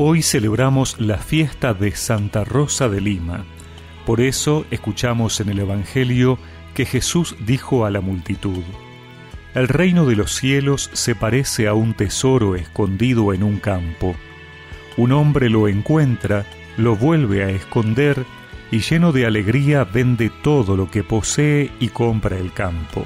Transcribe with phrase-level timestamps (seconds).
[0.00, 3.44] Hoy celebramos la fiesta de Santa Rosa de Lima.
[4.06, 6.38] Por eso escuchamos en el Evangelio
[6.72, 8.62] que Jesús dijo a la multitud,
[9.56, 14.14] El reino de los cielos se parece a un tesoro escondido en un campo.
[14.96, 16.46] Un hombre lo encuentra,
[16.76, 18.24] lo vuelve a esconder
[18.70, 23.04] y lleno de alegría vende todo lo que posee y compra el campo.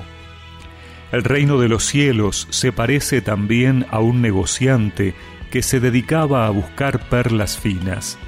[1.11, 5.15] El reino de los cielos se parece también a un negociante
[5.53, 8.19] que se dedicaba a buscar perlas finas,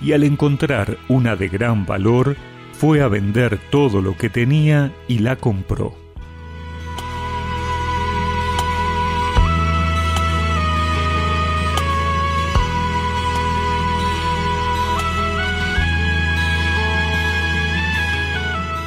[0.00, 2.36] y al encontrar una de gran valor,
[2.72, 5.96] fue a vender todo lo que tenía y la compró.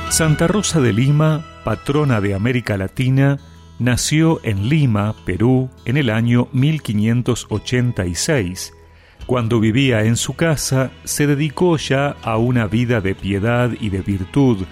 [0.10, 3.40] Santa Rosa de Lima, patrona de América Latina,
[3.80, 8.74] nació en Lima, Perú, en el año 1586.
[9.26, 14.02] Cuando vivía en su casa, se dedicó ya a una vida de piedad y de
[14.02, 14.66] virtud,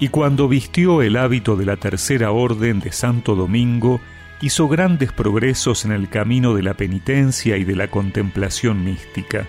[0.00, 4.00] y cuando vistió el hábito de la Tercera Orden de Santo Domingo,
[4.40, 9.46] hizo grandes progresos en el camino de la penitencia y de la contemplación mística.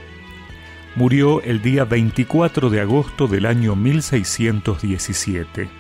[0.95, 5.78] Murió el día 24 de agosto del año 1617.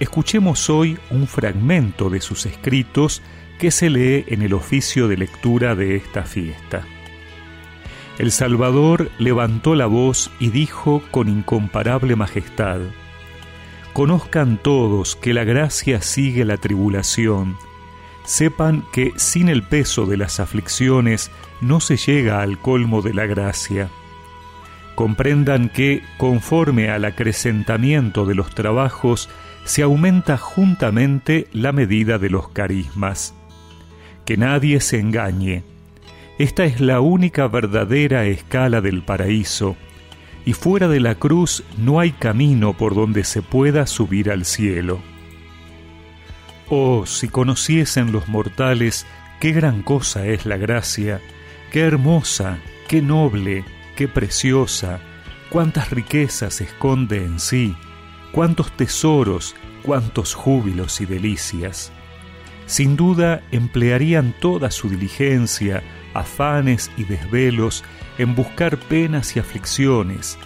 [0.00, 3.20] Escuchemos hoy un fragmento de sus escritos
[3.58, 6.86] que se lee en el oficio de lectura de esta fiesta.
[8.18, 12.80] El Salvador levantó la voz y dijo con incomparable majestad,
[13.92, 17.58] Conozcan todos que la gracia sigue la tribulación,
[18.24, 23.26] sepan que sin el peso de las aflicciones no se llega al colmo de la
[23.26, 23.90] gracia.
[24.94, 29.28] Comprendan que, conforme al acrecentamiento de los trabajos,
[29.70, 33.34] se aumenta juntamente la medida de los carismas.
[34.24, 35.62] Que nadie se engañe.
[36.40, 39.76] Esta es la única verdadera escala del paraíso,
[40.44, 44.98] y fuera de la cruz no hay camino por donde se pueda subir al cielo.
[46.68, 49.06] Oh, si conociesen los mortales
[49.38, 51.20] qué gran cosa es la gracia,
[51.70, 52.58] qué hermosa,
[52.88, 53.64] qué noble,
[53.94, 54.98] qué preciosa,
[55.48, 57.76] cuántas riquezas esconde en sí,
[58.32, 61.92] cuántos tesoros, cuántos júbilos y delicias.
[62.66, 65.82] Sin duda emplearían toda su diligencia,
[66.14, 67.84] afanes y desvelos
[68.18, 70.38] en buscar penas y aflicciones.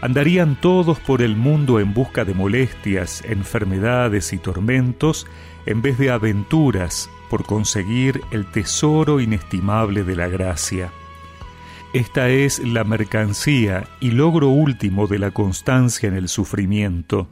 [0.00, 5.26] Andarían todos por el mundo en busca de molestias, enfermedades y tormentos,
[5.66, 10.92] en vez de aventuras por conseguir el tesoro inestimable de la gracia.
[11.94, 17.28] Esta es la mercancía y logro último de la constancia en el sufrimiento.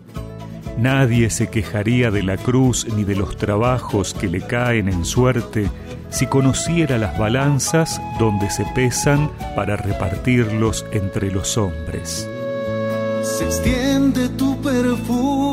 [0.78, 5.68] Nadie se quejaría de la cruz ni de los trabajos que le caen en suerte
[6.10, 12.28] si conociera las balanzas donde se pesan para repartirlos entre los hombres.
[13.24, 15.51] Se extiende tu perfume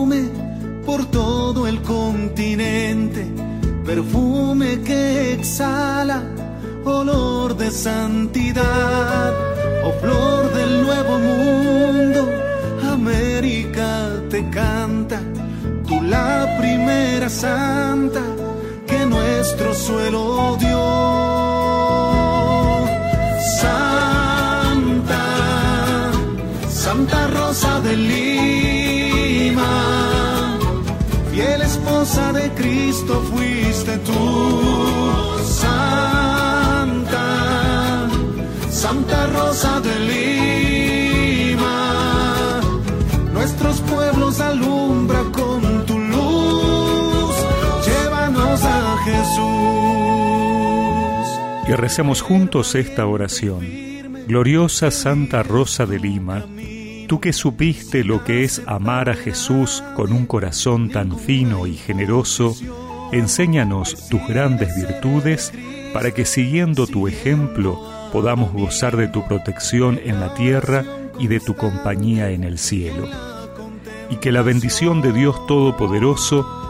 [17.29, 18.21] santa
[18.87, 20.79] que nuestro suelo dio.
[23.61, 25.25] Santa,
[26.67, 29.73] Santa Rosa de Lima,
[31.31, 34.59] fiel esposa de Cristo fuiste tú.
[38.81, 40.18] Santa Rosa de Lima,
[51.69, 53.63] Y recemos juntos esta oración.
[54.27, 56.43] Gloriosa Santa Rosa de Lima,
[57.07, 61.75] tú que supiste lo que es amar a Jesús con un corazón tan fino y
[61.75, 62.55] generoso,
[63.11, 65.53] enséñanos tus grandes virtudes
[65.93, 67.79] para que siguiendo tu ejemplo
[68.11, 70.83] podamos gozar de tu protección en la tierra
[71.19, 73.07] y de tu compañía en el cielo.
[74.09, 76.47] Y que la bendición de Dios Todopoderoso,